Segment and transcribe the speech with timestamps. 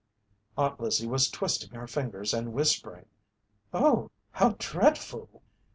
[0.57, 3.05] Aunt Lizzie was twisting her fingers and whispering:
[3.71, 5.43] "Oh, how dread ful!"